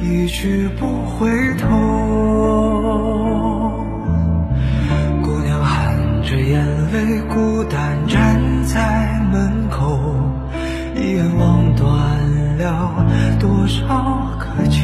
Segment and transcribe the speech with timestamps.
[0.00, 1.66] 一去不回头。
[5.22, 9.98] 姑娘含着眼泪，孤单站在门口，
[10.94, 11.88] 一眼望断
[12.58, 13.04] 了
[13.40, 13.84] 多少
[14.38, 14.80] 个秋。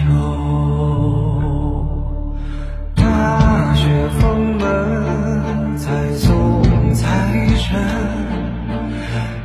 [2.97, 6.63] 大雪封门，才送
[6.95, 7.81] 财神，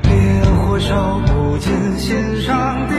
[0.04, 0.12] 烈
[0.56, 2.97] 火烧不尽心上的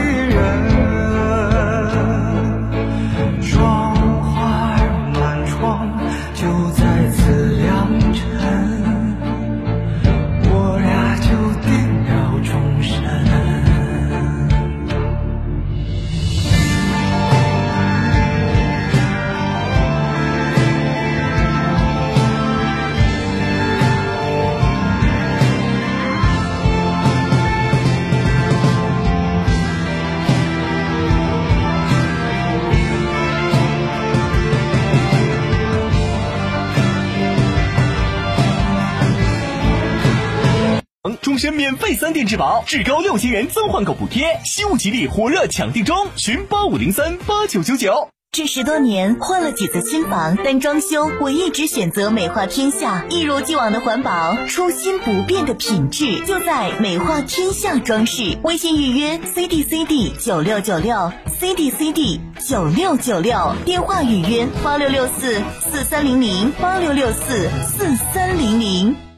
[41.17, 48.09] 终身免费三电质保，至高六千元增换购补贴，西物吉利火热抢订中，询八五零三八九九九。
[48.31, 58.37] 这十多年换了几次新房，但装修我一直选择美化天下，一如既往的环保，初心不变的品质，就在美化天下装饰。
[58.43, 69.08] 微信预约 C D C D 九六九六 C D C D 九六九六，电话预约八六六四四三零零八六六四四三零零。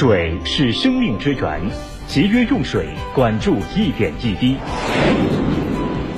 [0.00, 1.60] 水是生命之源，
[2.06, 4.56] 节约用水，管住一点一滴。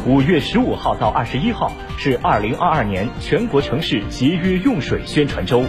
[0.06, 5.64] 五月十五号到二十一号是二零二二年全国城市节约用水宣传周，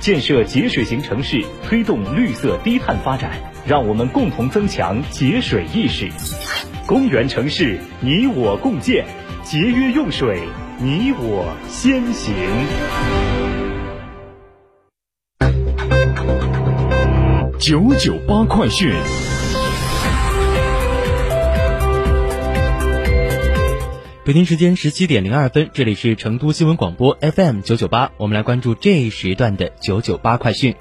[0.00, 3.32] 建设节水型城市，推动绿色低碳发展，
[3.66, 6.08] 让我们共同增强节水意识。
[6.86, 9.04] 公园城市，你我共建，
[9.42, 10.40] 节约用水，
[10.78, 12.34] 你我先行。
[17.60, 18.90] 九九八快讯。
[24.24, 30.74] 北京时间十七点零二分，这里是成都新闻广播 FM 九九八，我们来关注这一时段的九九八快讯。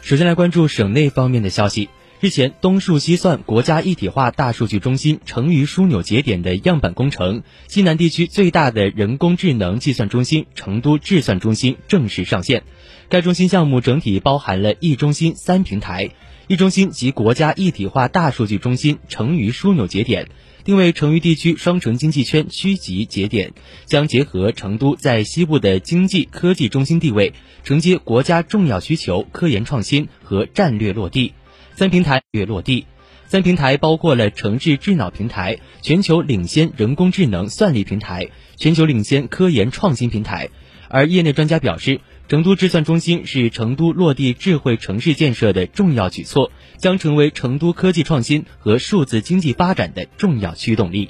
[0.00, 1.90] 首先来关注省内方面的消息。
[2.20, 12.64] 日前，东数西算国家一体化大数据中心成渝枢纽节点的样板工程，西南地区最大的人工智能计算中心成都智算中心正式上线。
[13.08, 16.10] 该中心项目整体包含了一中心三平台，
[16.48, 20.28] 一中心及国家一体化大数据中心成渝枢纽节点，
[20.64, 23.52] 定位成渝地区双城经济圈区级节点，
[23.86, 31.34] 将结合成都在西部的经济科技中心地位，承接国家重要需求科研创新和战略落地。
[31.78, 32.86] 三平台月落地，
[33.28, 40.48] 三平台包括了城市智脑平台、全球领先人工智能算力平台、全球领先科研创新平台。
[40.88, 51.08] 而业内专家表示，成都智算中心是成都落地智慧城市建设的重要举措，将成为成都科技创新和数字经济发展的重要驱动力。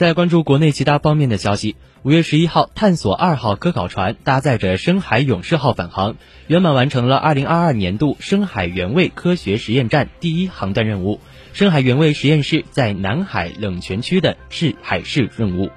[0.00, 1.76] 再关注国内其他方面的消息。
[2.04, 6.16] 五月十一号，探索二号科考船搭载着深海勇士号返航，
[6.46, 11.20] 圆满完成了二零二二年度深海原位科学实验站第一航段任务。
[11.52, 15.68] 深海原位实验室在南海冷泉区的试海试任务。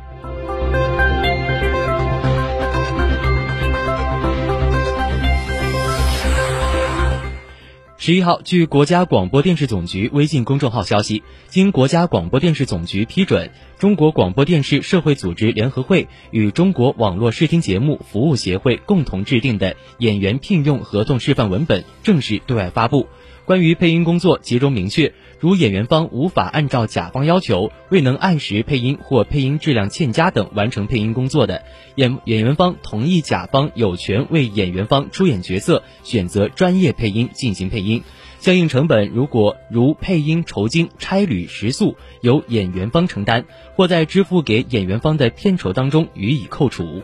[8.05, 13.49] 十一号，据国家广播电视总局微信公众号消息，经国家广播电视总局批准，
[13.79, 23.07] 中国广播电视社会组织联合会与中国网络视听节目服务协会共同制定的演员聘用合同示范文本正式对外发布。
[23.45, 31.63] 关于配音工作，其中明确，如演员方无法按照甲方要求，未能按时配音或配音质量欠佳等完成配音工作的，
[31.95, 38.01] 演演员方同意甲方有权为演员方出演角色，选择专业配音进行配音。
[38.39, 43.45] 相应成本如果如配音酬金、差旅、食宿由演员方承担，
[43.75, 47.03] 或在支付给演员方的片酬当中予以扣除。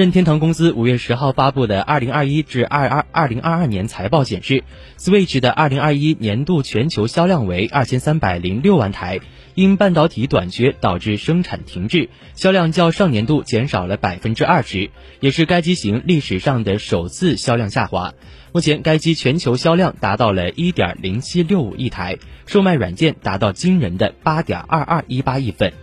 [0.00, 4.64] 任天堂公司五月十号发布的二零二一至二二二零二二年财报显示
[4.96, 9.20] ，Switch 的二零二一年度全球销量为二千三百零六万台，
[9.54, 14.88] 因半导体短缺导致生产停滞，销量较上年度减少了百分之二十，
[15.20, 18.14] 也是该机型历史上的首次销量下滑。
[18.52, 22.16] 目前，该机全球销量达到了一点零七六五亿台，
[22.46, 25.74] 售卖软件达到惊人的八点二二一八亿份。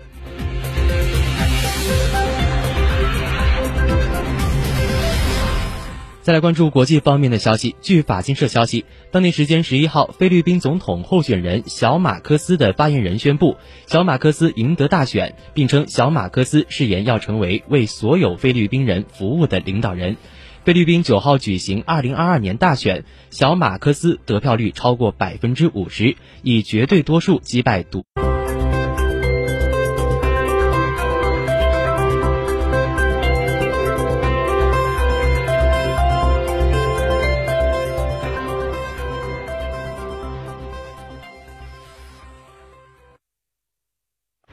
[6.28, 7.78] 再来关注国际方面的消息。
[7.82, 20.18] 据法新社消息，当地时间十一号，菲律宾总统候选人小马科斯的发言人宣布，小马科斯赢得大选，并称小马科斯誓言要成为为所有菲律宾人服务的领导人。
[20.66, 28.04] 菲律宾九号举行二零二二年大选，小马科斯得票率超过百分之五十，以绝对多数击败独。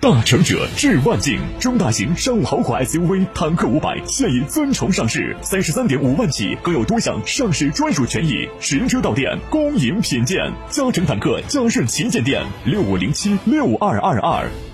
[0.04, 8.46] 大成者至万境，中大型商务豪华 SUV 坦克五百现已尊崇上市，三十三点五万起，更有多项上市专属权益。
[8.60, 10.38] 实车到店，恭迎品鉴。
[10.68, 14.73] 嘉诚坦克嘉顺旗舰店六五零七六二二二。